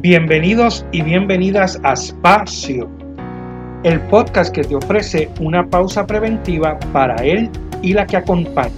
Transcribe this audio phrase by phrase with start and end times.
[0.00, 2.88] Bienvenidos y bienvenidas a Espacio,
[3.82, 7.50] el podcast que te ofrece una pausa preventiva para él
[7.82, 8.70] y la que acompaña.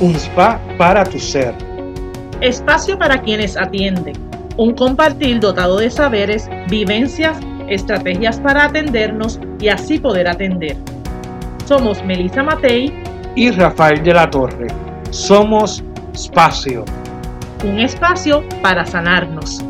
[0.00, 1.52] Un spa para tu ser.
[2.40, 4.14] Espacio para quienes atienden.
[4.56, 7.38] Un compartir dotado de saberes, vivencias,
[7.68, 10.74] estrategias para atendernos y así poder atender.
[11.66, 12.90] Somos Melissa Matei
[13.36, 14.68] y Rafael de la Torre.
[15.10, 15.84] Somos
[16.14, 16.86] Espacio.
[17.62, 19.62] Un espacio para sanarnos.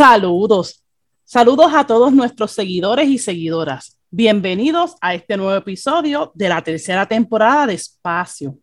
[0.00, 0.82] Saludos.
[1.26, 3.98] Saludos a todos nuestros seguidores y seguidoras.
[4.10, 8.56] Bienvenidos a este nuevo episodio de la tercera temporada de Espacio.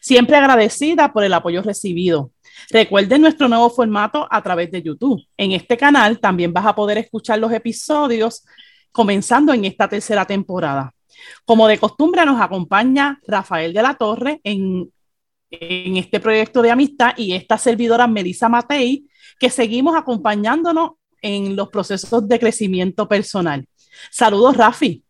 [0.00, 2.32] Siempre agradecida por el apoyo recibido.
[2.70, 5.24] Recuerden nuestro nuevo formato a través de YouTube.
[5.36, 8.44] En este canal también vas a poder escuchar los episodios
[8.90, 10.92] comenzando en esta tercera temporada.
[11.44, 14.92] Como de costumbre nos acompaña Rafael de la Torre en,
[15.52, 19.06] en este proyecto de amistad y esta servidora Melissa Matei,
[19.38, 23.66] que seguimos acompañándonos en los procesos de crecimiento personal.
[24.10, 25.02] Saludos, Rafi.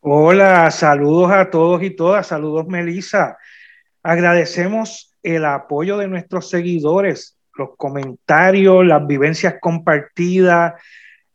[0.00, 3.36] Hola, saludos a todos y todas, saludos, Melissa.
[4.02, 10.74] Agradecemos el apoyo de nuestros seguidores, los comentarios, las vivencias compartidas,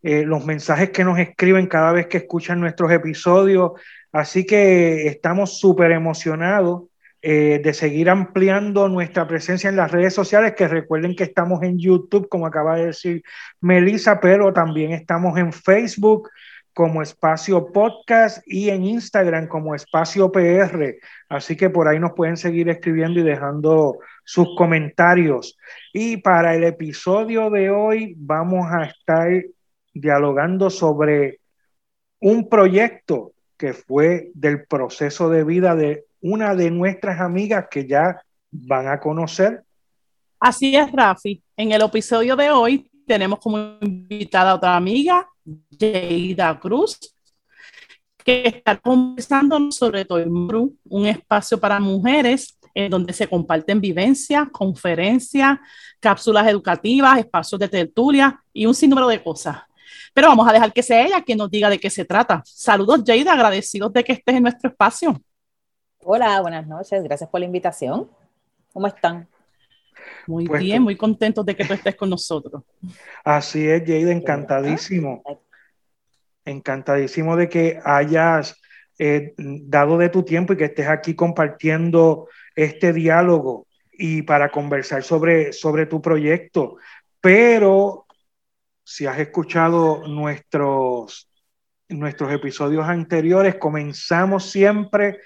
[0.01, 3.71] eh, los mensajes que nos escriben cada vez que escuchan nuestros episodios.
[4.11, 6.83] Así que estamos súper emocionados
[7.25, 11.79] eh, de seguir ampliando nuestra presencia en las redes sociales, que recuerden que estamos en
[11.79, 13.23] YouTube, como acaba de decir
[13.61, 16.29] Melissa, pero también estamos en Facebook
[16.73, 20.97] como Espacio Podcast y en Instagram como Espacio PR.
[21.29, 25.57] Así que por ahí nos pueden seguir escribiendo y dejando sus comentarios.
[25.93, 29.29] Y para el episodio de hoy vamos a estar
[29.93, 31.39] dialogando sobre
[32.19, 38.19] un proyecto que fue del proceso de vida de una de nuestras amigas que ya
[38.49, 39.61] van a conocer.
[40.39, 41.43] Así es, Rafi.
[41.57, 45.27] En el episodio de hoy tenemos como invitada a otra amiga,
[45.77, 46.97] Jeida Cruz,
[48.23, 55.59] que está conversando sobre Toimuru, un espacio para mujeres en donde se comparten vivencias, conferencias,
[55.99, 59.57] cápsulas educativas, espacios de tertulia y un sinnúmero de cosas.
[60.13, 62.41] Pero vamos a dejar que sea ella quien nos diga de qué se trata.
[62.45, 65.21] Saludos, Jeida, agradecidos de que estés en nuestro espacio.
[66.05, 67.01] Hola, buenas noches.
[67.03, 68.09] Gracias por la invitación.
[68.73, 69.27] ¿Cómo están?
[70.27, 72.63] Muy pues bien, muy contentos de que tú estés con nosotros.
[73.23, 75.23] Así es, Jade, encantadísimo.
[76.43, 78.59] Encantadísimo de que hayas
[78.99, 85.03] eh, dado de tu tiempo y que estés aquí compartiendo este diálogo y para conversar
[85.03, 86.77] sobre, sobre tu proyecto.
[87.21, 88.05] Pero
[88.83, 91.29] si has escuchado nuestros,
[91.87, 95.19] nuestros episodios anteriores, comenzamos siempre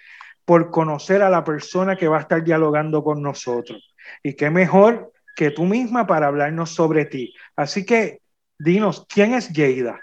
[0.48, 3.94] por conocer a la persona que va a estar dialogando con nosotros.
[4.24, 7.34] Y qué mejor que tú misma para hablarnos sobre ti.
[7.58, 8.22] Así que
[8.58, 10.00] dinos, ¿quién es Yeida?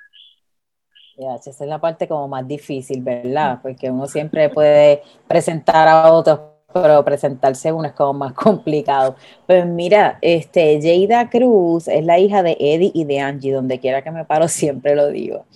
[1.16, 3.60] esa es la parte como más difícil, ¿verdad?
[3.62, 6.40] Porque uno siempre puede presentar a otros,
[6.74, 9.16] pero presentarse uno es como más complicado.
[9.46, 14.02] Pues mira, este, Yeida Cruz es la hija de Eddie y de Angie, donde quiera
[14.02, 15.46] que me paro siempre lo digo.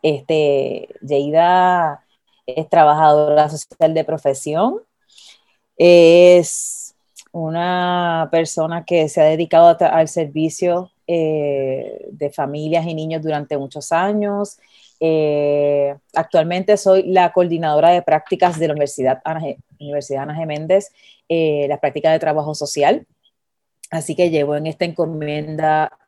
[0.00, 2.02] Este, Yeida
[2.56, 4.80] es trabajadora social de profesión,
[5.76, 6.94] es
[7.30, 13.92] una persona que se ha dedicado al servicio eh, de familias y niños durante muchos
[13.92, 14.58] años.
[15.00, 19.42] Eh, actualmente soy la coordinadora de prácticas de la Universidad Ana,
[19.78, 20.46] Universidad Ana.
[20.46, 20.90] Méndez,
[21.28, 23.06] eh, la práctica de trabajo social.
[23.90, 25.98] Así que llevo en esta encomienda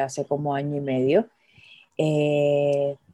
[0.00, 1.28] hace como año y medio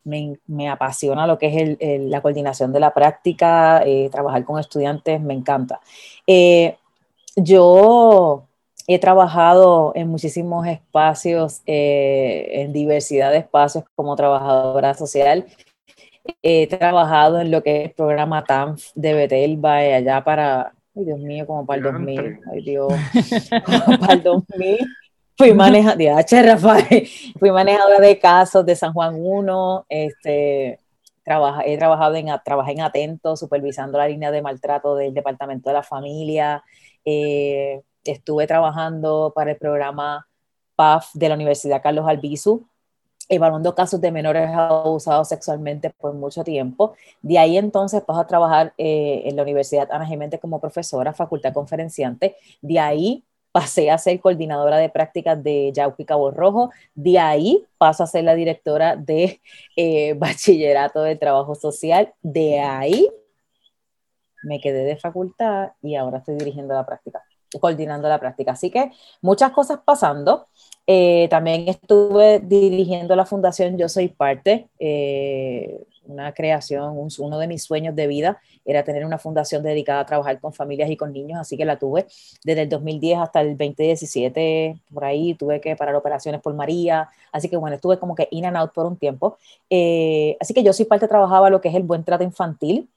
[0.09, 5.35] me, apasiona lo que es la coordinación de la práctica, eh, trabajar con estudiantes, me
[5.35, 5.81] encanta.
[6.27, 6.77] Eh,
[7.37, 8.45] yo
[8.87, 15.47] he trabajado en muchísimos espacios, eh, en diversidad de espacios como trabajadora social.
[16.43, 21.19] He trabajado en lo que es el programa TANF de Betelba, allá para, ay Dios
[21.19, 22.93] mío, como para el 2000, ay Dios,
[24.01, 24.79] para el 2000
[25.39, 26.25] fui manejadora,
[27.39, 30.81] fui manejadora de casos de San Juan 1, este,
[31.65, 35.83] he trabajado en, trabajé en Atento, supervisando la línea de maltrato del Departamento de la
[35.85, 36.65] Familia,
[37.05, 40.27] eh, estuve trabajando para el programa
[40.75, 42.67] PAF de la Universidad Carlos Albizu,
[43.29, 46.95] evaluando casos de menores abusados sexualmente por mucho tiempo.
[47.21, 51.53] De ahí entonces paso a trabajar eh, en la Universidad Ana Gemente como profesora, facultad
[51.53, 52.37] conferenciante.
[52.63, 53.25] De ahí
[53.59, 58.23] pasé a ser coordinadora de prácticas de Yauqui Cabo Rojo, de ahí paso a ser
[58.23, 59.41] la directora de
[59.75, 63.11] eh, Bachillerato de Trabajo Social, de ahí
[64.45, 67.21] me quedé de facultad y ahora estoy dirigiendo la práctica.
[67.61, 68.53] coordinando la práctica.
[68.53, 70.47] Así que muchas cosas pasando.
[70.87, 77.63] Eh, también estuve dirigiendo la fundación Yo Soy Parte, eh, una creación, uno de mis
[77.63, 81.39] sueños de vida era tener una fundación dedicada a trabajar con familias y con niños,
[81.39, 82.07] así que la tuve
[82.45, 87.49] desde el 2010 hasta el 2017, por ahí tuve que parar operaciones por María, así
[87.49, 89.39] que bueno, estuve como que in and out por un tiempo.
[89.71, 92.89] Eh, así que yo soy parte, trabajaba lo que es el buen trato infantil,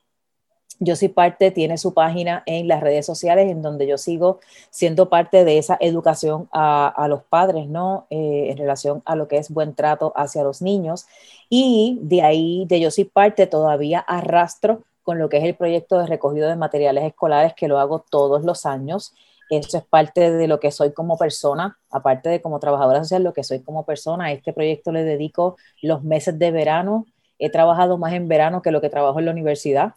[0.83, 4.39] yo soy parte, tiene su página en las redes sociales en donde yo sigo
[4.71, 8.07] siendo parte de esa educación a, los padres, ¿no?
[8.09, 11.05] Eh, en relación a lo que es buen trato hacia los niños.
[11.49, 15.99] Y de ahí, de yo soy parte, todavía arrastro con lo que es el proyecto
[15.99, 19.13] de recogido de materiales escolares que lo hago todos los años.
[19.51, 23.33] Eso es parte de lo que soy como persona, aparte de como trabajadora social, lo
[23.33, 24.25] que soy como persona.
[24.25, 27.05] A este proyecto le dedico los meses de verano.
[27.37, 29.93] He trabajado más en verano que lo que trabajo en la universidad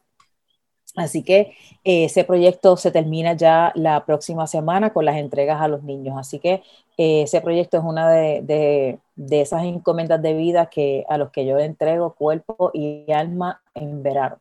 [0.96, 5.69] Así que eh, ese proyecto se termina ya la próxima semana con las entregas a
[5.69, 6.17] los niños.
[6.19, 6.62] Así que
[6.96, 8.99] eh, ese proyecto es una de,
[9.31, 14.38] esas encomiendas de vida que, a los que yo entrego cuerpo y alma en verano.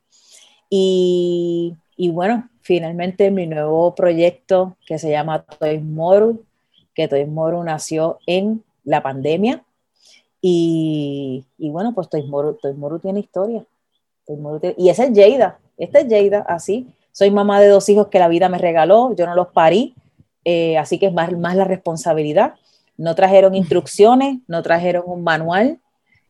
[0.69, 1.75] Y,
[2.11, 6.43] bueno, finalmente mi nuevo proyecto que se llama Toy Moru,
[6.95, 9.63] que Toy Moru nació en la pandemia.
[10.41, 13.65] Y, bueno, pues Toy Moru, Moru tiene historia.
[14.77, 16.87] y esa es Jada esta es Jada, así.
[17.11, 19.93] Soy mamá de dos hijos que la vida me regaló, yo no los parí,
[20.45, 22.55] eh, así que es más, más la responsabilidad.
[22.97, 25.79] No trajeron instrucciones, no trajeron un manual.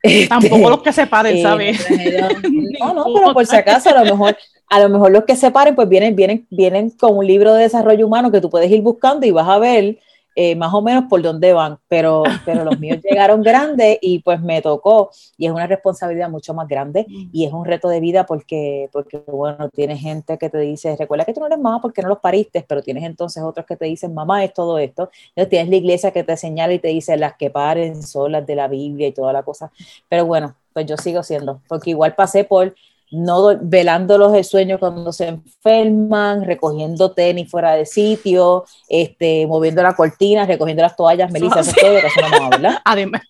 [0.30, 1.88] Tampoco los que se paren, eh, ¿sabes?
[2.80, 4.38] no, no, pero por si acaso, a lo mejor,
[4.70, 7.64] a lo mejor los que se paren, pues vienen, vienen, vienen con un libro de
[7.64, 9.98] desarrollo humano que tú puedes ir buscando y vas a ver
[10.36, 14.42] eh, más o menos por dónde van, pero, pero los míos llegaron grandes y pues
[14.42, 18.26] me tocó y es una responsabilidad mucho más grande y es un reto de vida
[18.26, 22.02] porque, porque bueno, tienes gente que te dice, recuerda que tú no eres mamá porque
[22.02, 25.50] no los pariste, pero tienes entonces otros que te dicen, mamá es todo esto, entonces
[25.50, 28.56] tienes la iglesia que te señala y te dice, las que paren son las de
[28.56, 29.72] la Biblia y toda la cosa,
[30.10, 32.74] pero bueno, pues yo sigo siendo, porque igual pasé por
[33.14, 39.96] no velándolos el sueño cuando se enferman, recogiendo tenis fuera de sitio, este, moviendo la
[39.96, 42.80] cortina, recogiendo las toallas, Melissa, eso es todo lo que hacemos, ¿verdad?
[42.86, 43.22] Además.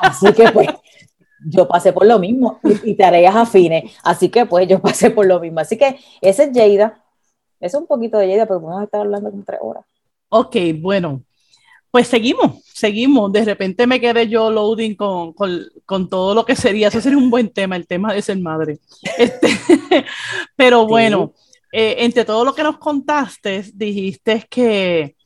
[0.00, 0.68] Así que pues
[1.44, 5.40] yo pasé por lo mismo y, tareas afines, así que pues yo pasé por lo
[5.40, 5.60] mismo.
[5.60, 7.02] Así que ese es Jada,
[7.58, 9.84] es un poquito de Jada, pero podemos estar hablando con tres horas.
[10.28, 11.22] Ok, bueno,
[11.90, 13.32] pues seguimos, seguimos.
[13.32, 16.88] De repente me quedé yo loading con, con, todo lo que sería.
[16.88, 18.78] Eso sería un buen tema, el tema de ser madre.
[19.18, 19.48] Este,
[20.56, 21.34] pero bueno,
[21.72, 25.16] eh, entre todo lo que nos contaste, dijiste que,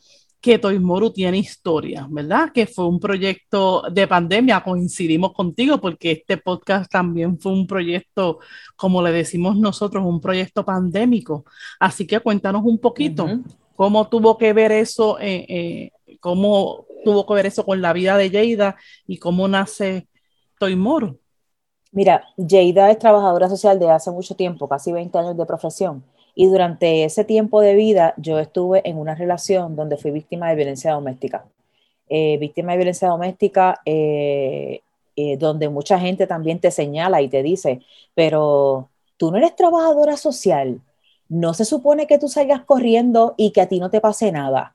[0.40, 2.50] que Toimoru tiene historia, ¿verdad?
[2.52, 4.62] Que fue un proyecto de pandemia.
[4.62, 8.38] Coincidimos contigo porque este podcast también fue un proyecto,
[8.74, 11.44] como le decimos nosotros, un proyecto pandémico.
[11.78, 13.28] Así que cuéntanos un poquito.
[13.76, 15.90] ¿Cómo tuvo que ver eso eh, eh
[16.24, 18.76] cómo tuvo que ver eso con la vida de Jada
[19.06, 20.08] y cómo nace
[20.58, 21.18] Toimoro.
[21.92, 26.02] Mira, Jada es trabajadora social de hace mucho tiempo, casi 20 años de profesión.
[26.34, 30.54] Y durante ese tiempo de vida yo estuve en una relación donde fui víctima de
[30.54, 31.44] violencia doméstica.
[32.08, 34.80] Eh, víctima de violencia doméstica eh,
[35.16, 37.82] eh, donde mucha gente también te señala y te dice,
[38.14, 38.88] pero
[39.18, 40.80] tú no eres trabajadora social,
[41.28, 44.73] no se supone que tú salgas corriendo y que a ti no te pase nada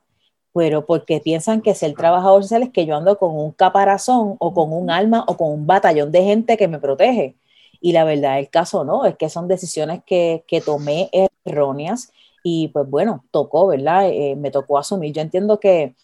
[0.52, 4.54] pero porque piensan que ser trabajador social es que yo ando con un caparazón o
[4.54, 7.36] con un alma o con un batallón de gente que me protege.
[7.80, 11.10] Y la verdad, el caso no, es que son decisiones que, que tomé
[11.44, 14.08] erróneas y pues bueno, tocó, ¿verdad?
[14.10, 15.12] Eh, me tocó asumir.
[15.14, 15.94] Yo entiendo que,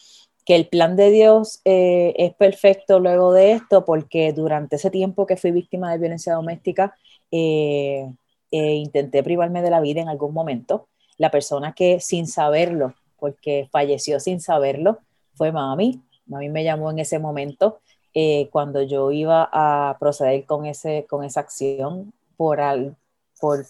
[0.45, 5.27] que el plan de Dios eh, es perfecto luego de esto porque durante ese tiempo
[5.27, 6.97] que fui víctima de violencia doméstica,
[7.31, 8.07] eh,
[8.51, 10.89] intenté privarme de la vida en algún momento.
[11.19, 14.99] La persona que sin saberlo porque falleció sin saberlo,
[15.35, 16.03] fue mami.
[16.27, 17.81] Mami me llamó en ese momento
[18.15, 22.97] eh, cuando yo iba a proceder con, ese, con esa acción por, al,
[23.39, 23.67] por,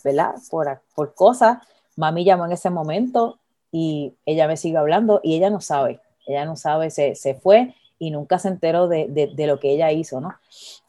[0.51, 1.59] por, por cosas.
[1.97, 3.39] Mami llamó en ese momento
[3.73, 7.75] y ella me sigue hablando y ella no sabe, ella no sabe, se, se fue
[7.99, 10.35] y nunca se enteró de, de, de, lo que ella hizo, ¿no?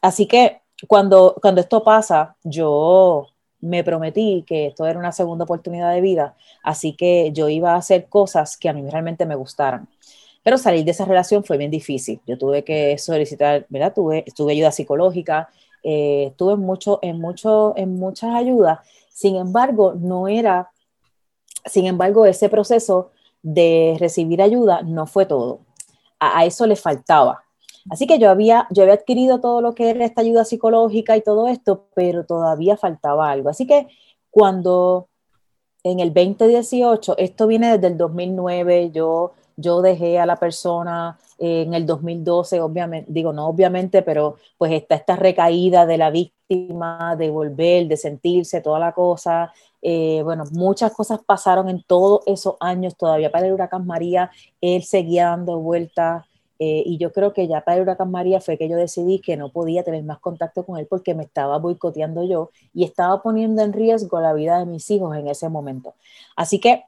[0.00, 3.26] Así que cuando, cuando esto pasa, yo
[3.60, 7.76] me prometí que esto era una segunda oportunidad de vida, así que yo iba a
[7.76, 9.88] hacer cosas que a mí realmente me gustaran.
[10.42, 12.20] Pero salir de esa relación fue bien difícil.
[12.26, 13.92] Yo tuve que solicitar, ¿verdad?
[13.94, 15.48] Tuve, tuve ayuda psicológica,
[15.82, 18.80] eh, estuve en, mucho, en, mucho, en muchas ayudas.
[19.10, 20.70] Sin embargo, no era,
[21.66, 23.10] sin embargo, ese proceso
[23.42, 25.60] de recibir ayuda no fue todo.
[26.20, 27.44] a eso le faltaba.
[27.90, 31.22] Así que yo había, yo había adquirido todo lo que era esta ayuda psicológica y
[31.22, 33.48] todo esto, pero todavía faltaba algo.
[33.48, 33.88] Así que
[34.30, 35.08] cuando
[35.84, 41.72] en el 2018, esto viene desde el 2009, yo, yo dejé a la persona en
[41.72, 47.30] el 2012, obviamente, digo no obviamente, pero pues está esta recaída de la víctima, de
[47.30, 49.52] volver, de sentirse, toda la cosa.
[49.80, 54.30] Eh, bueno, muchas cosas pasaron en todos esos años, todavía para el huracán María,
[54.60, 56.24] él seguía dando vueltas.
[56.58, 59.36] Eh, y yo creo que ya para el huracán María fue que yo decidí que
[59.36, 63.62] no podía tener más contacto con él porque me estaba boicoteando yo y estaba poniendo
[63.62, 65.94] en riesgo la vida de mis hijos en ese momento.
[66.34, 66.84] Así que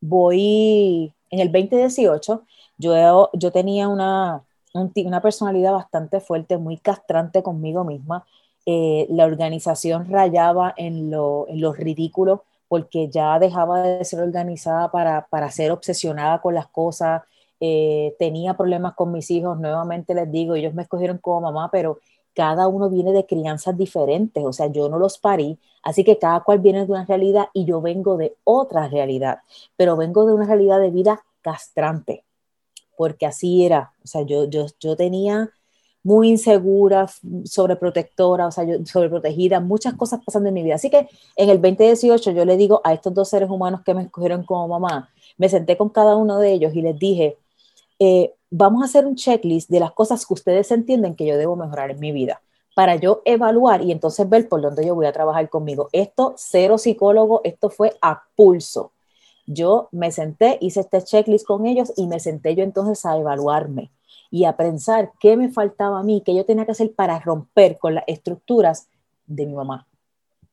[0.00, 2.44] voy en el 2018
[2.78, 4.42] yo, yo tenía una,
[4.72, 8.26] una personalidad bastante fuerte, muy castrante conmigo misma.
[8.66, 15.26] Eh, la organización rayaba en lo, en ridículo porque ya dejaba de ser organizada para,
[15.26, 17.22] para ser obsesionada con las cosas.
[17.66, 21.98] Eh, tenía problemas con mis hijos, nuevamente les digo, ellos me escogieron como mamá, pero
[22.34, 26.40] cada uno viene de crianzas diferentes, o sea, yo no los parí, así que cada
[26.40, 29.38] cual viene de una realidad y yo vengo de otra realidad,
[29.76, 32.24] pero vengo de una realidad de vida castrante
[32.96, 33.92] porque así era.
[34.02, 35.50] O sea, yo, yo, yo tenía
[36.02, 37.08] muy insegura,
[37.44, 40.74] sobreprotectora, o sea, yo, sobreprotegida, muchas cosas pasando en mi vida.
[40.74, 44.02] Así que en el 2018 yo le digo a estos dos seres humanos que me
[44.02, 47.38] escogieron como mamá, me senté con cada uno de ellos y les dije,
[47.98, 51.56] eh, vamos a hacer un checklist de las cosas que ustedes entienden que yo debo
[51.56, 52.40] mejorar en mi vida
[52.74, 55.88] para yo evaluar y entonces ver por dónde yo voy a trabajar conmigo.
[55.92, 58.90] Esto, cero psicólogo, esto fue a pulso
[59.46, 63.90] yo me senté, hice este checklist con ellos y me senté yo entonces a evaluarme
[64.30, 67.78] y a pensar qué me faltaba a mí, qué yo tenía que hacer para romper
[67.78, 68.88] con las estructuras
[69.26, 69.86] de mi mamá.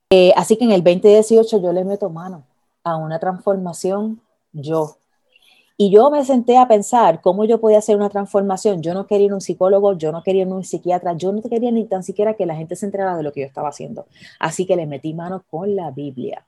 [0.10, 2.44] Eh, así que en el 2018 yo le meto mano
[2.84, 4.22] a una transformación
[4.52, 4.98] yo.
[5.82, 8.84] Y yo me senté a pensar cómo yo podía hacer una transformación.
[8.84, 11.32] Yo no quería ir a un psicólogo, yo no quería ir a un psiquiatra, yo
[11.32, 13.70] no quería ni tan siquiera que la gente se enterara de lo que yo estaba
[13.70, 14.06] haciendo.
[14.38, 16.46] Así que le metí mano con la Biblia.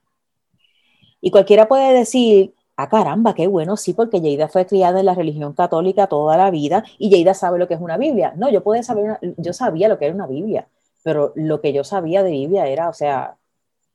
[1.20, 5.14] Y cualquiera puede decir, ah, caramba, qué bueno, sí, porque Yeida fue criada en la
[5.14, 8.34] religión católica toda la vida y Yeida sabe lo que es una Biblia.
[8.36, 10.68] No, yo podía saber, yo sabía lo que era una Biblia,
[11.02, 13.36] pero lo que yo sabía de Biblia era, o sea,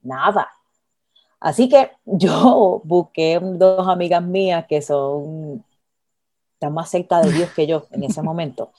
[0.01, 0.50] nada.
[1.39, 5.63] Así que yo busqué dos amigas mías que son,
[6.53, 8.72] están más cerca de Dios que yo en ese momento.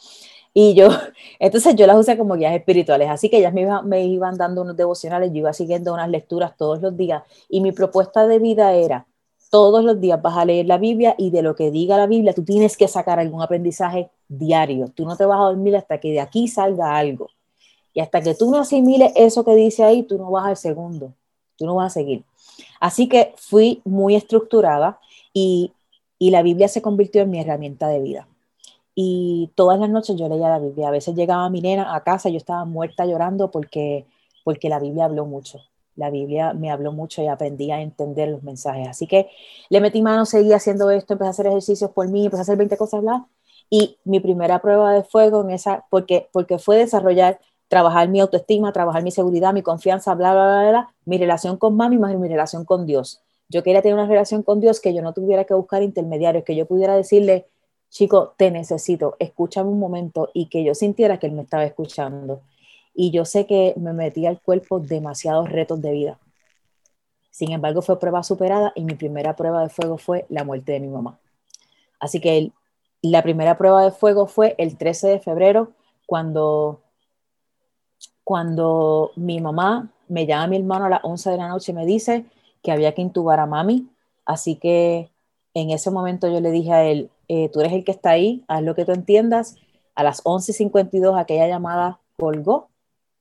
[0.53, 0.89] Y yo,
[1.39, 5.31] entonces yo las usé como guías espirituales, así que ellas me, iban dando unos devocionales,
[5.33, 9.07] yo iba siguiendo unas lecturas todos los días y mi propuesta de vida era,
[9.51, 12.35] todos los días vas a leer la Biblia y de lo que diga la Biblia
[12.35, 16.13] tú tienes que sacar algún aprendizaje diario, tú no te vas a dormir hasta que
[16.13, 17.29] de aquí salga algo.
[17.93, 21.15] Y hasta que tú no asimiles eso que dice ahí, tú no vas al segundo,
[21.61, 22.25] tú no vas a seguir.
[22.81, 24.99] Así que fui muy estructurada
[25.33, 25.73] y,
[26.19, 28.27] y la Biblia se convirtió en mi herramienta de vida
[28.95, 30.89] y todas las noches yo leía la Biblia.
[30.89, 34.07] A veces llegaba mi nena a casa yo estaba muerta llorando porque,
[34.45, 35.61] porque la Biblia habló mucho.
[35.97, 38.89] La Biblia me habló mucho y aprendí a entender los mensajes.
[38.89, 39.29] Así que
[39.69, 42.59] le metí mano, seguí haciendo esto, empecé a hacer ejercicios por mí, empecé a hacer
[42.59, 43.27] 20 cosas, bla.
[43.69, 47.41] Y mi primera prueba de fuego en esa, porque, porque fue desarrollar,
[47.71, 51.77] trabajar mi autoestima, trabajar mi seguridad, mi confianza, bla, bla, bla, bla, mi relación con
[51.77, 53.23] mami más mi relación con Dios.
[53.49, 56.57] Yo quería tener una relación con Dios que yo no tuviera que buscar intermediarios, que
[56.57, 57.47] yo pudiera decirle,
[57.89, 62.41] chico, te necesito, escúchame un momento y que yo sintiera que él me estaba escuchando.
[62.93, 66.19] Y yo sé que me metí al cuerpo demasiados retos de vida.
[67.31, 70.81] Sin embargo, fue prueba superada y mi primera prueba de fuego fue la muerte de
[70.81, 71.21] mi mamá.
[72.01, 72.51] Así que
[73.01, 75.71] la primera prueba de fuego fue el 13 de febrero,
[76.07, 76.81] cuando,
[78.31, 81.75] cuando mi mamá me llama a mi hermano a las 11 de la noche y
[81.75, 82.27] me dice
[82.63, 83.89] que había que intubar a mami.
[84.25, 85.11] Así que
[85.53, 88.45] en ese momento yo le dije a él, eh, tú eres el que está ahí,
[88.47, 89.57] haz lo que tú entiendas.
[89.97, 92.69] A las 11.52 aquella llamada colgó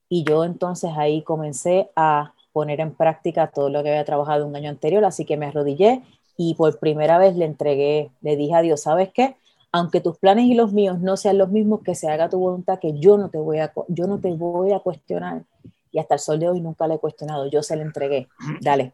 [0.10, 4.56] y yo entonces ahí comencé a poner en práctica todo lo que había trabajado un
[4.56, 6.04] año anterior, así que me arrodillé
[6.38, 9.38] y por primera vez le entregué, le dije a Dios, ¿sabes qué?
[9.72, 12.80] Aunque tus planes y los míos no sean los mismos, que se haga tu voluntad,
[12.80, 15.44] que yo no te voy a, yo no te voy a cuestionar.
[15.92, 18.28] Y hasta el sol de hoy nunca le he cuestionado, yo se le entregué.
[18.62, 18.94] Dale.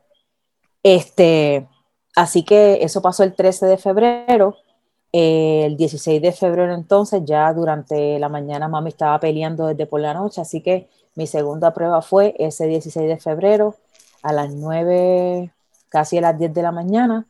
[0.84, 1.67] Este,
[2.15, 4.55] así que eso pasó el 13 de febrero
[5.17, 10.13] el 16 de febrero entonces, ya durante la mañana mami estaba peleando desde por la
[10.13, 13.75] noche, así que mi segunda prueba fue ese 16 de febrero
[14.24, 15.53] a las 9,
[15.88, 17.27] casi a las 10 de la mañana,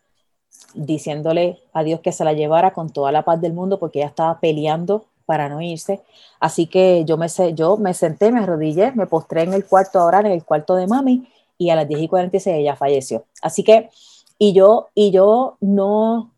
[0.75, 4.09] diciéndole a Dios que se la llevara con toda la paz del mundo porque ella
[4.09, 6.01] estaba peleando para no irse.
[6.39, 10.19] Así que yo me, yo me senté, me arrodillé, me postré en el cuarto ahora,
[10.19, 11.27] en el cuarto de mami,
[11.57, 13.25] y a las 10 y 46 ella falleció.
[13.41, 13.89] Así que,
[14.37, 16.31] y yo, y yo no,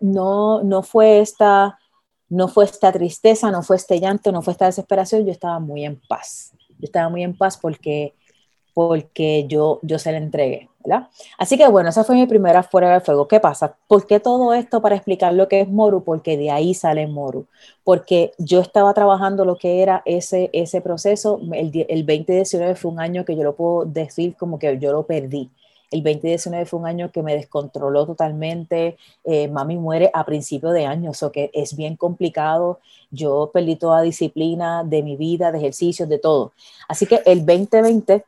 [0.00, 1.78] no, no fue esta,
[2.28, 5.84] no fue esta tristeza, no fue este llanto, no fue esta desesperación, yo estaba muy
[5.84, 6.52] en paz.
[6.78, 8.14] Yo estaba muy en paz porque
[8.74, 11.08] porque yo, yo se la entregué, ¿verdad?
[11.38, 13.28] Así que bueno, esa fue mi primera fuera de fuego.
[13.28, 13.76] ¿Qué pasa?
[13.86, 16.02] ¿Por qué todo esto para explicar lo que es Moru?
[16.04, 17.46] Porque de ahí sale Moru.
[17.84, 21.40] Porque yo estaba trabajando lo que era ese, ese proceso.
[21.52, 25.04] El, el 2019 fue un año que yo lo puedo decir como que yo lo
[25.06, 25.50] perdí.
[25.94, 28.96] El 2019 fue un año que me descontroló totalmente.
[29.22, 32.80] Eh, mami muere a principio de año, o que es bien complicado.
[33.12, 36.52] Yo perdí toda disciplina de mi vida, de ejercicios, de todo.
[36.88, 38.24] Así que el 2020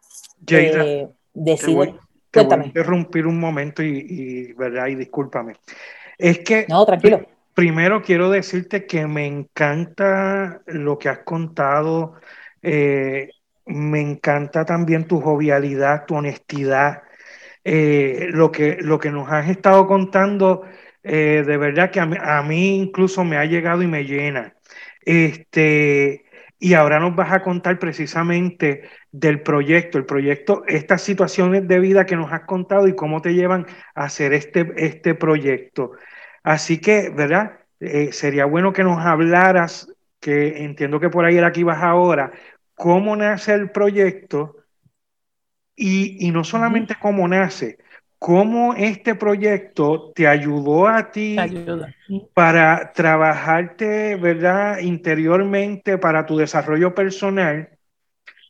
[0.48, 1.98] eh, decido.
[2.30, 4.88] Te voy, a interrumpir un momento y, ¿verdad?
[4.88, 5.54] Y discúlpame.
[6.18, 6.66] Es que.
[6.68, 7.26] No, tranquilo.
[7.54, 12.14] Primero quiero decirte que me encanta lo que has contado.
[12.62, 13.30] Eh,
[13.66, 17.02] me encanta también tu jovialidad, tu honestidad,
[17.64, 20.62] eh, lo, que, lo que nos has estado contando,
[21.02, 24.54] eh, de verdad que a mí, a mí, incluso me ha llegado y me llena.
[25.04, 26.25] Este,
[26.58, 32.06] y ahora nos vas a contar precisamente del proyecto, el proyecto, estas situaciones de vida
[32.06, 35.92] que nos has contado y cómo te llevan a hacer este, este proyecto.
[36.42, 37.60] Así que, ¿verdad?
[37.80, 42.32] Eh, sería bueno que nos hablaras, que entiendo que por ahí era que ibas ahora,
[42.74, 44.56] cómo nace el proyecto
[45.76, 47.78] y, no solamente cómo nace,
[48.26, 51.36] cómo este proyecto te ayudó a ti
[52.34, 54.80] para trabajarte, ¿verdad?
[54.80, 57.68] Interiormente para tu desarrollo personal,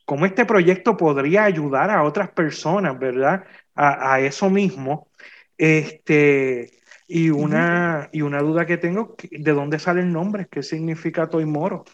[0.03, 3.43] cómo este proyecto podría ayudar a otras personas, ¿verdad?
[3.75, 5.09] A, eso mismo.
[5.55, 6.71] Este,
[7.07, 10.47] y una, y una duda que tengo, ¿de dónde sale el nombre?
[10.49, 11.85] ¿Qué significa Toy Moro?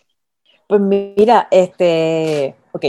[0.67, 2.85] Pues mira, este, ok,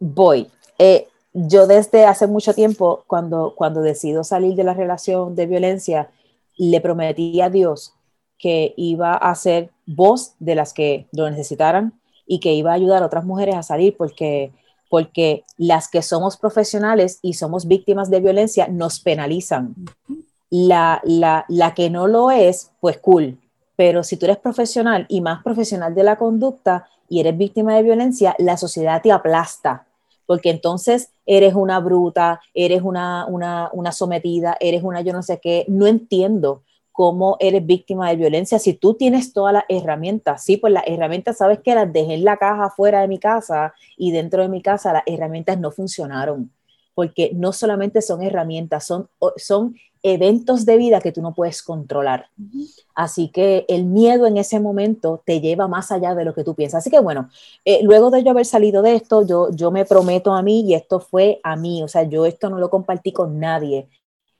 [0.00, 0.48] voy.
[0.78, 6.10] Eh, yo desde hace mucho tiempo, cuando, cuando decido salir de la relación de violencia,
[6.56, 7.94] le prometí a Dios
[8.38, 11.94] que iba a ser voz de las que lo necesitaran
[12.26, 14.52] y que iba a ayudar a otras mujeres a salir porque,
[14.90, 19.74] porque las que somos profesionales y somos víctimas de violencia nos penalizan.
[20.50, 23.38] La, la, la que no lo es, pues cool.
[23.74, 27.82] Pero si tú eres profesional y más profesional de la conducta y eres víctima de
[27.82, 29.86] violencia, la sociedad te aplasta
[30.32, 35.66] porque entonces eres una bruta, eres una, una, sometida, eres una yo no sé qué,
[35.68, 40.42] no entiendo cómo eres víctima de violencia si tú tienes todas las herramientas.
[40.42, 43.74] Sí, pues las herramientas, sabes que las dejé en la caja fuera de mi casa
[43.98, 46.50] y dentro de mi casa las herramientas no funcionaron,
[46.94, 52.28] porque no solamente son herramientas, son, son eventos de vida que tú no puedes controlar.
[52.94, 56.54] Así que el miedo en ese momento te lleva más allá de lo que tú
[56.54, 56.78] piensas.
[56.80, 57.30] Así que bueno,
[57.64, 60.74] eh, luego de yo haber salido de esto, yo, yo me prometo a mí y
[60.74, 63.88] esto fue a mí, o sea, yo esto no lo compartí con nadie,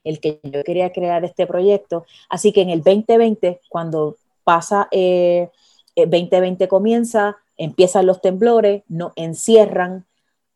[0.05, 2.05] el que yo quería crear este proyecto.
[2.29, 5.49] Así que en el 2020, cuando pasa, eh,
[5.97, 10.07] 2020 eh, comienza, empiezan los temblores, no encierran,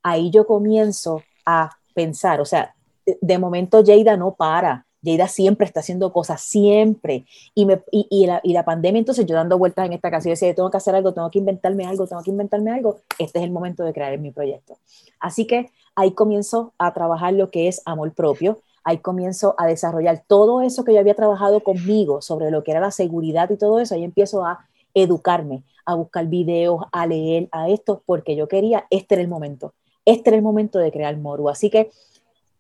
[0.03, 2.75] ahí yo comienzo a pensar, o sea,
[3.21, 7.25] de momento Jada no para, Jada siempre está haciendo cosas, siempre.
[7.55, 10.95] Y, la, pandemia, entonces yo dando vueltas en esta casa y decía, tengo que hacer
[10.95, 12.99] algo, tengo que inventarme algo, tengo que inventarme algo.
[13.19, 14.77] Este es el momento de crear mi proyecto.
[15.21, 18.59] Así que ahí comienzo a trabajar lo que es amor propio.
[18.85, 22.81] Ahí comienzo a desarrollar todo eso que yo había trabajado conmigo sobre lo que era
[22.81, 23.95] la seguridad y todo eso.
[23.95, 29.16] Ahí empiezo a educarme, a buscar videos, a leer, a esto, porque yo quería, este
[29.16, 29.75] era el momento.
[30.05, 31.49] Este era el momento de crear Moru.
[31.49, 31.90] Así que,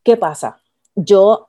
[0.02, 0.58] ¿qué pasa?
[0.96, 1.48] Yo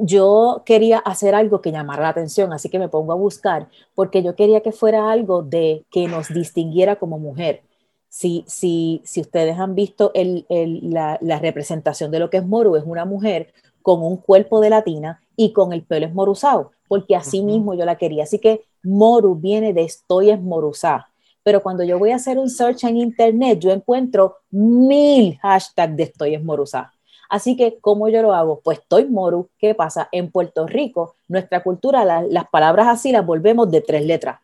[0.00, 4.22] yo quería hacer algo que llamara la atención, así que me pongo a buscar, porque
[4.22, 7.62] yo quería que fuera algo de que nos distinguiera como mujer.
[8.08, 13.04] Si, si, si ustedes han visto la, representación de lo que es Moru, es una
[13.04, 17.84] mujer con un cuerpo de latina y con el pelo esmoruzado, porque así mismo yo
[17.84, 18.24] la quería.
[18.24, 21.08] Así que Moru viene de estoy esmoruzada.
[21.42, 26.02] Pero cuando yo voy a hacer un search en internet, yo encuentro mil hashtags de
[26.02, 26.92] estoy esmoruzada.
[27.30, 28.60] Así que, ¿cómo yo lo hago?
[28.60, 29.48] Pues estoy moru.
[29.56, 30.08] ¿Qué pasa?
[30.10, 34.40] En Puerto Rico, nuestra cultura, las palabras así las volvemos de tres letras.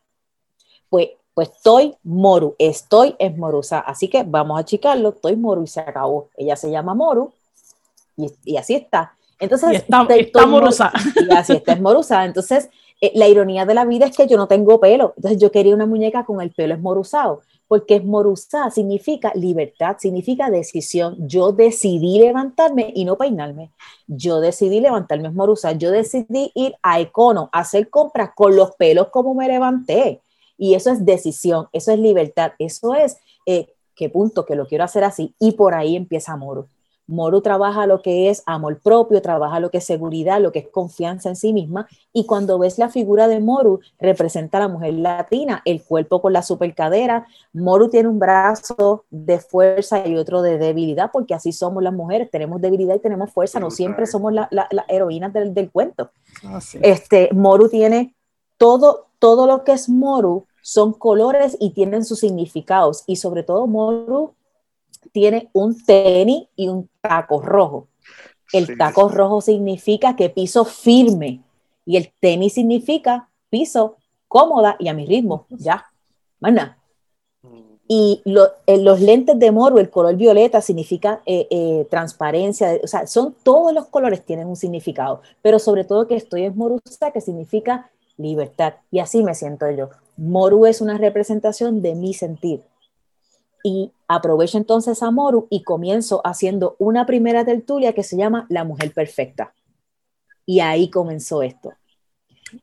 [0.88, 3.81] Pues, pues estoy moru, estoy es morusa.
[3.81, 6.29] Así que vamos a achicarlo, estoy moru y se acabó.
[6.37, 7.33] Ella se llama moru
[8.16, 9.16] y, así está.
[9.40, 10.92] Entonces, está, está morusa.
[11.29, 12.25] Y así está, es morusa.
[12.25, 12.70] Entonces,
[13.01, 15.12] eh, la ironía de la vida es que yo no tengo pelo.
[15.16, 21.16] Entonces, yo quería una muñeca con el pelo esmoruzado porque esmoruzá significa libertad, significa decisión.
[21.26, 23.72] Yo decidí levantarme y no peinarme.
[24.07, 25.72] Yo decidí levantarme esmoruzá.
[25.72, 30.20] Yo decidí ir a Econo a hacer compras con los pelos como me levanté.
[30.59, 34.85] Y eso es decisión, eso es libertad, eso es eh, qué punto que lo quiero
[34.85, 35.35] hacer así.
[35.38, 36.68] Y por ahí empieza Moru.
[37.07, 40.69] Moru trabaja lo que es amor propio, trabaja lo que es seguridad, lo que es
[40.69, 41.87] confianza en sí misma.
[42.12, 46.33] Y cuando ves la figura de Moru, representa a la mujer latina, el cuerpo con
[46.33, 47.27] la supercadera.
[47.53, 52.31] Moru tiene un brazo de fuerza y otro de debilidad, porque así somos las mujeres,
[52.31, 56.11] tenemos debilidad y tenemos fuerza, no siempre somos las la, heroínas del, cuento.
[56.83, 58.14] Este, Moru tiene
[58.57, 63.05] todo, todo lo que es Moru son colores y tienen sus significados.
[63.07, 64.35] Y sobre todo Moru
[65.12, 67.88] tiene un tenis y un taco rojo.
[68.53, 71.40] El taco rojo significa que piso firme
[71.85, 73.97] y el tenis significa piso
[74.29, 75.87] cómoda y a mi ritmo, ya,
[76.40, 77.49] más mm.
[77.88, 78.23] Y
[78.66, 83.35] eh, los lentes de Moru, el color violeta significa eh, eh, transparencia, o sea, son
[83.42, 87.90] todos los colores tienen un significado, pero sobre todo que estoy en Morusa, que significa
[88.16, 88.75] libertad.
[88.90, 89.90] Y así me siento yo.
[90.16, 92.62] Moru es una representación de mi sentir.
[93.66, 98.62] Y aprovecho entonces a Moru y comienzo haciendo una primera tertulia que se llama La
[98.62, 99.55] Mujer Perfecta.
[100.44, 101.72] Y ahí comenzó esto.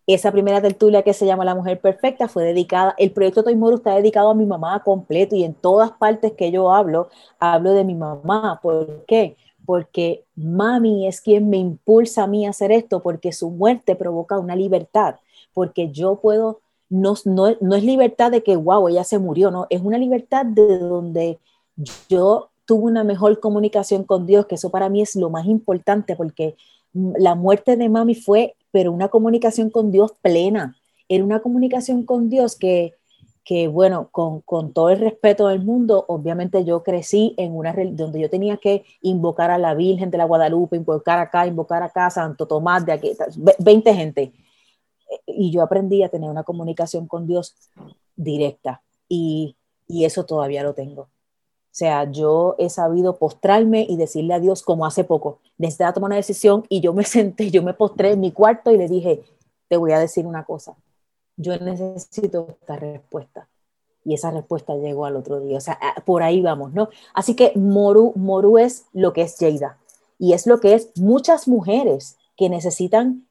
[0.07, 3.75] Esa primera tertulia que se llama La Mujer Perfecta fue dedicada, el proyecto Toy Moru
[3.75, 7.83] está dedicado a mi mamá completo y en todas partes que yo hablo, hablo de
[7.83, 8.61] mi mamá.
[8.63, 9.35] ¿Por qué?
[9.65, 14.39] Porque mami es quien me impulsa a mí a hacer esto, porque su muerte provoca
[14.39, 15.15] una libertad,
[15.53, 16.61] porque yo puedo
[16.93, 20.77] no, no, es libertad de que, wow, ella se murió, no, es una libertad de
[20.77, 21.39] donde
[22.07, 26.15] yo tuve una mejor comunicación con Dios, que eso para mí es lo más importante,
[26.15, 26.55] porque
[26.93, 30.77] la muerte de mami fue, pero una comunicación con Dios plena,
[31.09, 32.93] era una comunicación con Dios que,
[33.43, 38.19] que bueno, con, con, todo el respeto del mundo, obviamente yo crecí en una donde
[38.19, 42.45] yo tenía que invocar a la Virgen de la Guadalupe, invocar acá, invocar acá, Santo
[42.45, 43.11] Tomás, de aquí,
[43.57, 44.31] 20 gente
[45.25, 47.55] y yo aprendí a tener una comunicación con Dios
[48.15, 49.55] directa y,
[49.87, 51.03] y eso todavía lo tengo.
[51.03, 56.09] O sea, yo he sabido postrarme y decirle a Dios como hace poco, necesitaba tomar
[56.09, 59.23] una decisión y yo me senté, yo me postré en mi cuarto y le dije,
[59.67, 60.75] te voy a decir una cosa,
[61.35, 63.49] yo necesito esta respuesta.
[64.05, 65.57] Y esa respuesta llegó al otro día.
[65.57, 66.89] O sea, por ahí vamos, ¿no?
[67.13, 69.79] Así que Moru, Moru es lo que es Yeida.
[70.19, 73.25] Y es lo que es muchas mujeres que necesitan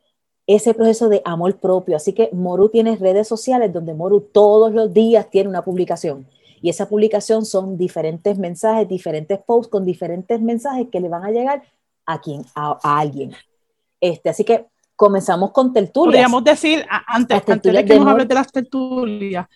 [0.46, 1.96] ese proceso de amor propio.
[1.96, 6.26] Así que Moru tiene redes sociales donde Moru todos los días tiene una publicación.
[6.60, 11.30] Y esa publicación son diferentes mensajes, diferentes posts con diferentes mensajes que le van a
[11.30, 11.62] llegar
[12.06, 13.32] a quien, a, alguien.
[14.00, 16.12] Este, así que comenzamos con tertulias.
[16.12, 19.46] Podríamos decir, antes, antes de que nos hables de las tertulias,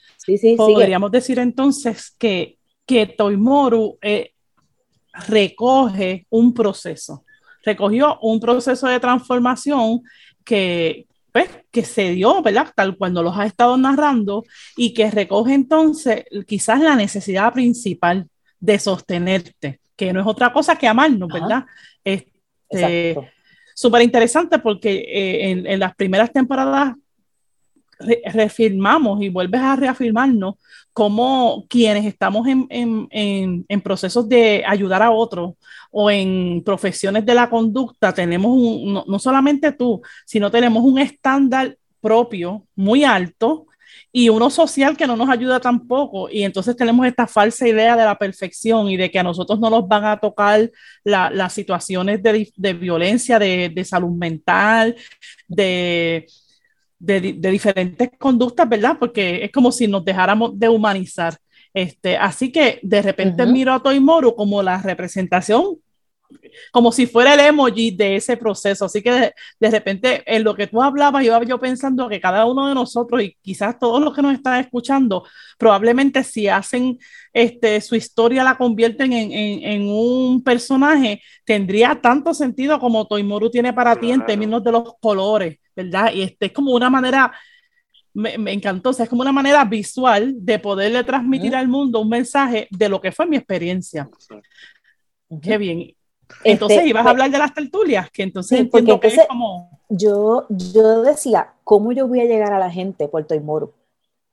[0.57, 4.33] podríamos decir entonces que, que Toimoru eh,
[5.29, 7.25] recoge un proceso,
[7.63, 10.03] recogió un proceso de transformación
[10.47, 12.73] que, pues, que se dio, ¿verdad?
[12.75, 14.45] Tal cuando los ha estado narrando
[14.77, 18.29] y que recoge entonces quizás la necesidad principal
[18.59, 21.67] de sostenerte, que no es otra cosa que amarnos, ¿verdad?
[22.03, 23.17] Este,
[23.75, 26.95] Súper interesante porque eh, en, en, las primeras temporadas
[27.99, 30.55] reafirmamos y vuelves a reafirmarnos
[30.93, 35.55] como quienes estamos en, en, en, procesos de ayudar a otros
[35.91, 40.99] o en profesiones de la conducta, tenemos un, no, no, solamente tú, sino tenemos un
[40.99, 43.67] estándar propio muy alto
[44.11, 46.31] y uno social que no nos ayuda tampoco.
[46.31, 49.69] Y entonces tenemos esta falsa idea de la perfección y de que a nosotros no
[49.69, 50.71] nos van a tocar
[51.05, 54.97] las situaciones de, de violencia, de, de salud mental,
[55.47, 56.27] de
[56.99, 58.97] de, diferentes conductas, ¿verdad?
[58.99, 61.37] Porque es como si nos dejáramos de humanizar.
[61.75, 65.77] Este, así que de repente miro a Toimoru como la representación,
[66.73, 68.87] como si fuera el emoji de ese proceso.
[68.87, 72.67] Así que de, repente en lo que tú hablabas, iba yo pensando que cada uno
[72.69, 75.25] de nosotros y quizás todos los que nos están escuchando,
[75.59, 76.99] probablemente si hacen
[77.33, 83.75] este, su historia, la convierten en, en, un personaje, tendría tanto sentido como Toimoru tiene
[83.75, 86.13] para ti en términos de los colores ¿verdad?
[86.13, 87.33] Y este es como una manera,
[88.15, 92.09] me, encantó, o sea, es como una manera visual de poderle transmitir al mundo un
[92.09, 94.09] mensaje de lo que fue mi experiencia.
[95.43, 95.95] Qué bien.
[96.43, 99.81] Entonces este, ibas a hablar de las tertulias, que entonces entiendo que es como...
[99.89, 103.73] Yo, yo decía, ¿cómo yo voy a llegar a la gente por Toimoro?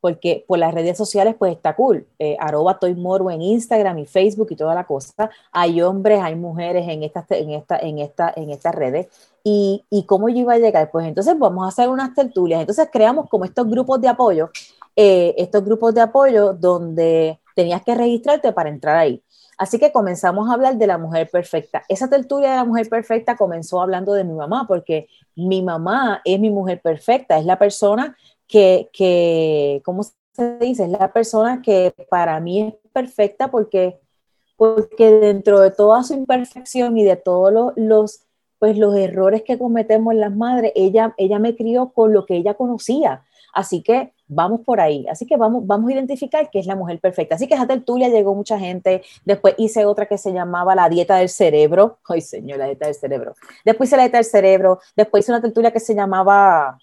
[0.04, 4.06] Porque por las redes sociales pues está cool, eh, arroba Toy Moro en Instagram y
[4.06, 8.34] Facebook y toda la cosa, hay hombres, hay mujeres en estas en esta, en esta,
[8.36, 9.08] en estas redes,
[9.46, 12.90] y, y, cómo yo iba a llegar, pues entonces vamos a hacer unas tertulias, entonces
[12.92, 14.50] creamos como estos grupos de apoyo,
[14.98, 19.24] eh, estos grupos de apoyo donde tenías que registrarte para entrar ahí.
[19.58, 21.84] Así que comenzamos a hablar de la mujer perfecta.
[21.88, 26.40] Esa tertulia de la mujer perfecta comenzó hablando de mi mamá, porque mi mamá es
[26.40, 30.84] mi mujer perfecta, es la persona que, que, ¿cómo se dice?
[30.84, 34.00] Es la persona que para mí es perfecta porque,
[34.56, 38.26] porque dentro de toda su imperfección y de todos los,
[38.60, 42.54] pues, los errores que cometemos las madres, ella, ella me crió con lo que ella
[42.54, 43.24] conocía.
[43.54, 45.06] Así que vamos por ahí.
[45.08, 47.36] Así que vamos, vamos a identificar qué es la mujer perfecta.
[47.36, 49.04] Así que a Tertulia llegó mucha gente.
[49.26, 52.00] Después hice otra que se llamaba la dieta del cerebro.
[52.10, 53.36] Ay, señor, la dieta del cerebro.
[53.64, 54.80] Después hice la dieta del cerebro.
[54.96, 56.80] Después hice una tertulia que se llamaba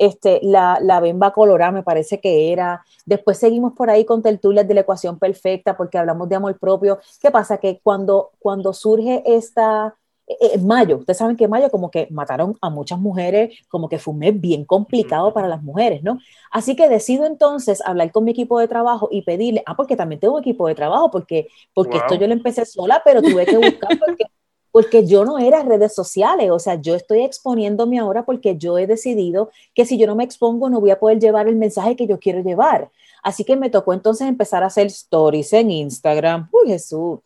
[0.00, 2.82] este, la, la bemba colorada, me parece que era.
[3.04, 6.98] Después seguimos por ahí con tertulias de la ecuación perfecta, porque hablamos de amor propio.
[7.20, 7.58] ¿Qué pasa?
[7.58, 9.94] Que cuando, cuando surge esta,
[10.26, 13.58] en eh, eh, mayo, ustedes saben que en mayo como que mataron a muchas mujeres,
[13.68, 16.18] como que fue un mes bien complicado para las mujeres, ¿no?
[16.50, 20.18] Así que decido entonces hablar con mi equipo de trabajo y pedirle, ah, porque también
[20.18, 23.58] tengo un equipo de trabajo, porque, porque esto yo lo empecé sola, pero tuve que
[23.58, 24.24] buscar porque
[24.72, 28.86] porque yo no era redes sociales, o sea, yo estoy exponiéndome ahora porque yo he
[28.86, 32.06] decidido que si yo no me expongo no voy a poder llevar el mensaje que
[32.06, 32.90] yo quiero llevar.
[33.22, 36.48] Así que me tocó entonces empezar a hacer stories en Instagram.
[36.52, 37.20] Uy, Jesús.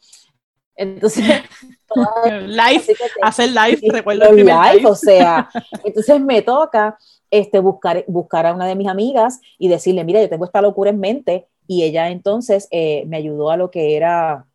[0.77, 1.25] Entonces,
[2.47, 2.83] live,
[3.23, 5.49] hacer live, recuerdo el live, o sea,
[5.85, 6.99] entonces me toca
[7.31, 10.91] este, buscar, buscar a una de mis amigas y decirle, mira, yo tengo esta locura
[10.91, 14.47] en mente, y ella entonces eh, me ayudó a lo que era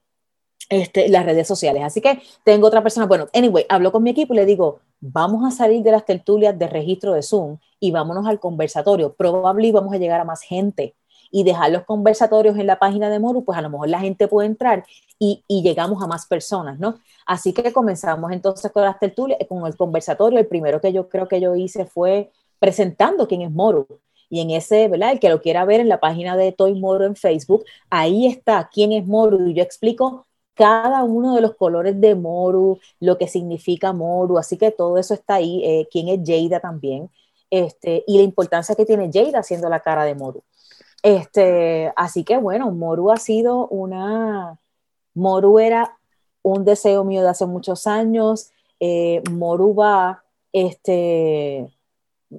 [0.70, 1.84] este, las redes sociales.
[1.84, 5.44] Así que tengo otra persona, bueno, anyway, hablo con mi equipo y le digo, vamos
[5.46, 9.14] a salir de las tertulias de registro de Zoom y vámonos al conversatorio.
[9.14, 10.96] Probablemente vamos a llegar a más gente
[11.32, 14.28] y dejar los conversatorios en la página de Moru, pues a lo mejor la gente
[14.28, 14.86] puede entrar
[15.20, 17.00] y, y, llegamos a más personas, ¿no?
[17.26, 20.40] Así que comenzamos entonces con las tertulias, con el conversatorio.
[20.40, 23.88] El primero que yo creo que yo hice fue presentando quién es Moru.
[24.30, 25.12] Y en ese, ¿verdad?
[25.12, 28.70] El que lo quiera ver en la página de Toy Moru en Facebook, ahí está
[28.72, 29.48] quién es Moru.
[29.48, 30.28] Y yo explico
[30.60, 35.14] cada uno de los colores de Moru, lo que significa Moru, así que todo eso
[35.14, 37.10] está ahí, eh, quién es Jada también,
[37.50, 40.44] este, y la importancia que tiene Jada haciendo la cara de Moru.
[41.02, 44.60] Este, así que bueno, Moru ha sido una,
[45.14, 45.98] Moru era
[46.42, 51.70] un deseo mío de hace muchos años, eh, Moru va este,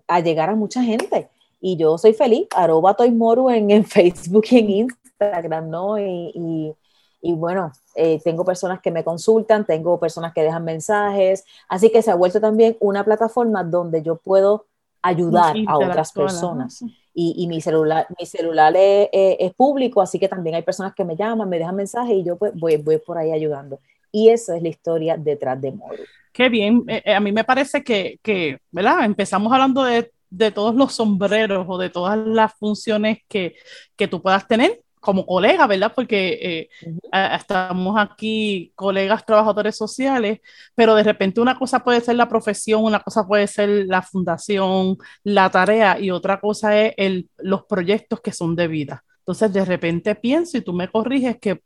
[0.06, 4.44] a llegar a mucha gente y yo soy feliz, arroba Toy Moru en, en Facebook
[4.50, 5.98] y en Instagram, ¿no?
[5.98, 6.74] y y
[7.22, 12.10] bueno, eh, tengo personas que me consultan, tengo personas que dejan mensajes, así que se
[12.10, 14.66] ha vuelto también una plataforma donde yo puedo
[15.02, 16.82] ayudar a otras personas.
[17.12, 21.04] Y, y, mi celular, mi celular es, es, público, así que también hay personas que
[21.04, 23.80] me llaman, me dejan mensajes y yo pues voy, voy por ahí ayudando.
[24.12, 26.02] Y esa es la historia detrás de Moru.
[26.32, 29.04] Qué bien, eh, eh, a mí me parece que, que, ¿verdad?
[29.04, 33.56] Empezamos hablando de, de, todos los sombreros o de todas las funciones que,
[33.96, 35.92] que tú puedas tener como colega, ¿verdad?
[35.94, 36.92] Porque eh,
[37.34, 40.40] estamos aquí colegas trabajadores sociales,
[40.74, 44.98] pero de repente una cosa puede ser la profesión, una cosa puede ser la fundación,
[45.24, 49.04] la tarea y otra cosa es el, los proyectos que son de vida.
[49.20, 51.62] Entonces de repente pienso y tú me corriges que,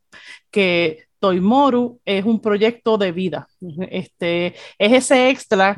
[0.51, 3.49] que Toimoru es un proyecto de vida.
[3.91, 5.77] Este, es ese extra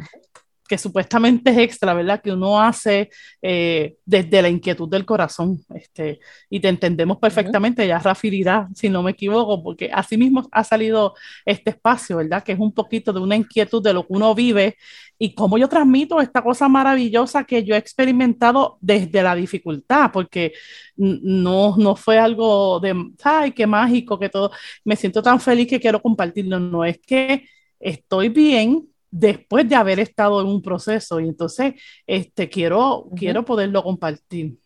[0.66, 2.20] que supuestamente es extra, ¿verdad?
[2.22, 3.10] Que uno hace
[3.42, 5.60] eh, desde la inquietud del corazón.
[5.74, 10.48] Este, y te entendemos perfectamente, ya Rafi dirá, si no me equivoco, porque así mismo
[10.52, 12.42] ha salido este espacio, ¿verdad?
[12.42, 14.76] Que es un poquito de una inquietud de lo que uno vive
[15.18, 20.52] y cómo yo transmito esta cosa maravillosa que yo he experimentado desde la dificultad, porque
[20.96, 24.50] no, no fue algo de, ay, qué mágico, que todo,
[24.84, 27.46] me siento tan feliz que quiero compartirlo, no es que
[27.80, 31.20] estoy bien, después de haber estado en un proceso.
[31.20, 31.74] Y entonces
[32.06, 34.58] este, quiero, quiero poderlo compartir.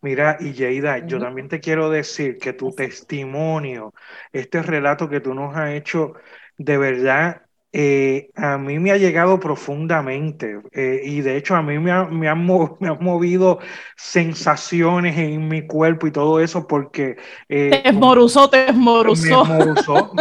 [0.00, 3.92] Mira, y Yeida, yo también te quiero decir que tu testimonio,
[4.32, 6.14] este relato que tú nos has hecho,
[6.56, 11.78] de verdad eh, a mí me ha llegado profundamente eh, y de hecho a mí
[11.78, 12.44] me, ha, me, han
[13.00, 13.60] movido
[13.96, 17.16] sensaciones en mi cuerpo y todo eso porque...
[17.48, 19.44] Eh, te esmoruzó, te esmoruzó.
[19.44, 19.58] Me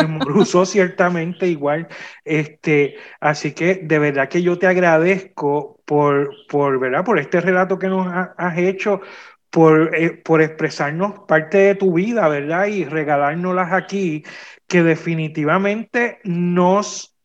[0.02, 1.88] esmoruzó, me ciertamente igual.
[2.24, 7.04] Este, así que de verdad que yo te agradezco por, por, ¿verdad?
[7.04, 8.08] por este relato que nos
[8.38, 9.02] has hecho,
[9.50, 9.92] por,
[10.24, 12.68] por expresarnos parte de tu vida, ¿verdad?
[12.68, 14.24] Y regalárnoslas aquí,
[14.68, 17.16] que definitivamente nos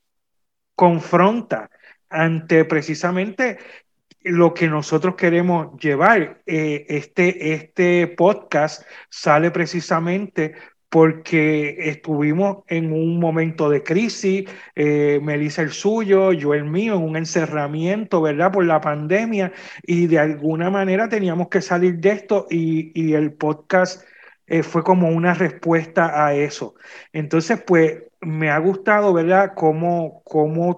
[0.75, 1.71] confronta
[2.09, 3.59] ante precisamente
[4.23, 6.43] lo que nosotros queremos llevar.
[6.47, 10.55] Eh, este, este podcast sale precisamente
[10.89, 17.03] porque estuvimos en un momento de crisis, eh, Melissa el suyo, yo el mío, en
[17.03, 18.53] un encerramiento, ¿verdad?
[18.53, 23.33] Por la pandemia y de alguna manera teníamos que salir de esto y, y el
[23.33, 24.05] podcast
[24.47, 26.75] eh, fue como una respuesta a eso.
[27.13, 30.23] Entonces, pues me ha gustado, ¿verdad?, cómo,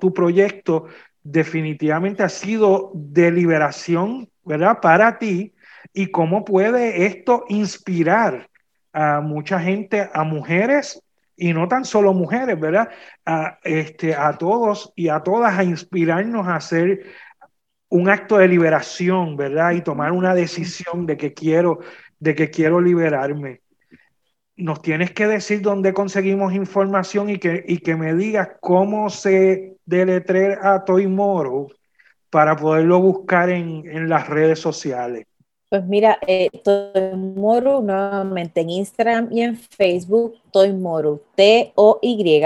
[0.01, 0.87] tu proyecto
[1.23, 5.55] definitivamente ha sido de liberación, ¿verdad?, para ti
[5.93, 8.51] y cómo puede esto inspirar
[8.93, 11.03] a mucha gente, a mujeres
[11.37, 12.89] y no tan solo mujeres, ¿verdad?
[13.25, 17.07] A, este, a todos y a todas a inspirarnos a hacer
[17.89, 19.73] un acto de liberación, ¿verdad?
[19.73, 21.81] Y tomar una decisión de que quiero,
[22.19, 23.61] de que quiero liberarme.
[24.57, 29.77] Nos tienes que decir dónde conseguimos información y que, y que me digas cómo se
[29.85, 31.69] deletrea a Toy Moro
[32.31, 35.27] para poderlo buscar en, en las redes sociales.
[35.69, 42.43] Pues mira, eh, Toy Moru nuevamente en Instagram y en Facebook, Toy Moru, T-O-Y,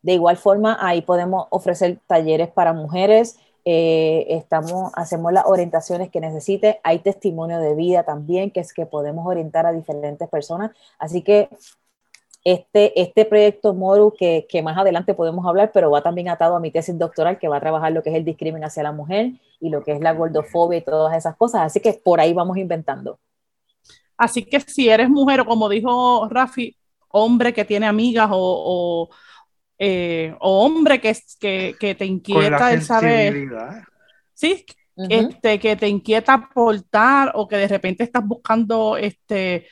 [0.00, 6.20] De igual forma, ahí podemos ofrecer talleres para mujeres, eh, estamos, hacemos las orientaciones que
[6.20, 10.70] necesite, hay testimonio de vida también, que es que podemos orientar a diferentes personas.
[10.98, 11.50] Así que
[12.46, 16.60] este, este proyecto Moru, que, que, más adelante podemos hablar, pero va también atado a
[16.60, 19.32] mi tesis doctoral, que va a trabajar lo que es el discrimen hacia la mujer
[19.58, 21.62] y lo que es la gordofobia y todas esas cosas.
[21.62, 23.18] Así que por ahí vamos inventando.
[24.16, 26.76] Así que si eres mujer o como dijo Rafi,
[27.08, 29.10] hombre que tiene amigas o,
[29.76, 33.48] eh, o hombre que, que, que te inquieta el saber.
[34.34, 34.64] Sí,
[34.96, 39.66] este, que te inquieta aportar o que de repente estás buscando este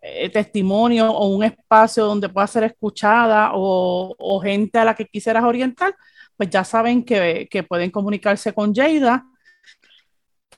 [0.00, 5.44] eh, testimonio o un espacio donde pueda ser escuchada o, gente a la que quisieras
[5.44, 5.94] orientar,
[6.36, 9.24] pues ya saben que, que pueden comunicarse con Jada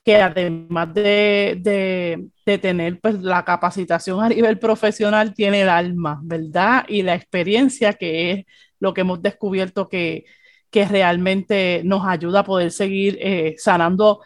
[0.05, 6.19] que además de, de, de, tener pues, la capacitación a nivel profesional, tiene el alma,
[6.23, 6.85] ¿verdad?
[6.87, 8.45] Y la experiencia que es
[8.79, 10.25] lo que hemos descubierto que,
[10.69, 14.21] que realmente nos ayuda a poder seguir eh, sanando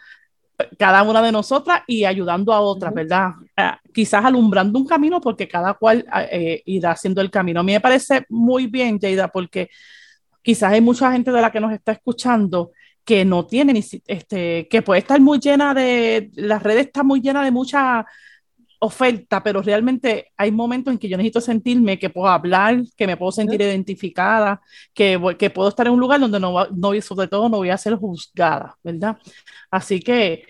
[0.78, 3.30] cada una de nosotras y ayudando a otras, ¿verdad?
[3.56, 7.60] Ah, quizás alumbrando un camino porque cada cual ah, eh, irá haciendo el camino.
[7.60, 9.68] A mí me parece muy bien, Jada, porque
[10.42, 12.72] quizás hay mucha gente de la que nos está escuchando
[13.04, 17.20] que no tiene, ni, este, que puede estar muy llena de, las redes están muy
[17.20, 18.06] llenas de mucha
[18.80, 23.16] oferta, pero realmente hay momentos en que yo necesito sentirme que puedo hablar, que me
[23.16, 24.60] puedo sentir identificada,
[24.94, 27.78] que, que puedo estar en un lugar donde no, no, sobre todo no voy a
[27.78, 29.18] ser juzgada, ¿verdad?
[29.70, 30.44] Así que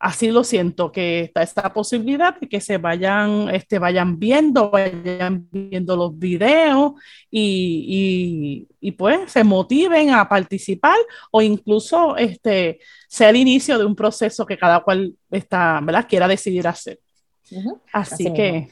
[0.00, 5.46] así lo siento, que está esta posibilidad de que se vayan, este, vayan viendo, vayan
[5.50, 6.92] viendo los videos
[7.30, 10.96] y, y, y, pues se motiven a participar
[11.30, 16.06] o incluso este, sea el inicio de un proceso que cada cual está, ¿verdad?
[16.08, 16.98] quiera decidir hacer.
[17.92, 18.68] Así, que,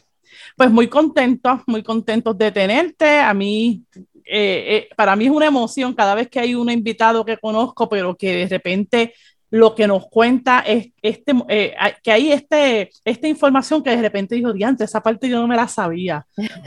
[0.57, 3.21] pues muy contentos, muy contentos de tenerte.
[3.21, 7.25] A mí, eh, eh, para mí es una emoción cada vez que hay un invitado
[7.25, 9.15] que conozco, pero que de repente
[9.51, 14.35] lo que nos cuenta es este, eh, que hay este, esta información que de repente
[14.35, 16.27] dijo, diante, esa parte yo no me la sabía,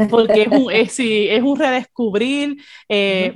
[0.10, 2.58] porque es un, es, es un redescubrir,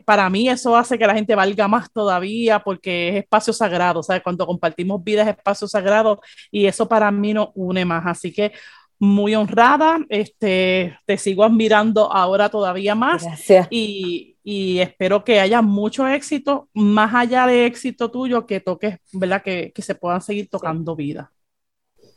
[0.06, 4.24] para mí eso hace que la gente valga más todavía, porque es espacio sagrado, ¿sabes?
[4.24, 8.52] Cuando compartimos vidas es espacio sagrado, y eso para mí nos une más, así que
[9.00, 13.26] muy honrada, este, te sigo admirando ahora todavía más
[13.70, 19.42] y, y, espero que haya mucho éxito, más allá de éxito tuyo, que toques, ¿verdad?
[19.42, 21.32] Que, que se puedan seguir tocando vida.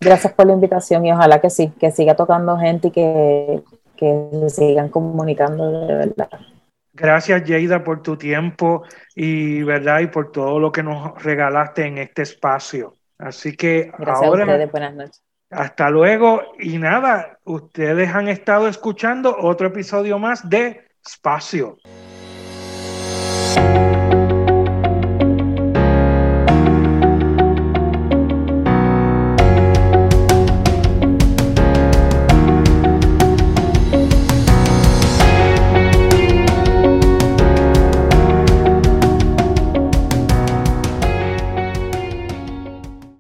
[0.01, 3.63] Gracias por la invitación y ojalá que sí, que siga tocando gente y que,
[3.97, 6.29] que se sigan comunicando de verdad.
[6.93, 8.83] Gracias, Jada, por tu tiempo
[9.15, 10.01] y, ¿verdad?
[10.01, 12.95] y por todo lo que nos regalaste en este espacio.
[13.19, 14.45] Así que Gracias ahora...
[14.45, 20.49] A ustedes, buenas noches hasta luego y nada, ustedes han estado escuchando otro episodio más
[20.49, 21.79] de Espacio.
[23.57, 23.98] you